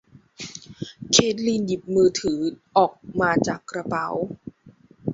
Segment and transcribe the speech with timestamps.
[1.11, 2.39] เคทลีนหยิบมือถือ
[2.77, 4.07] ออกมาจากกระเป๋า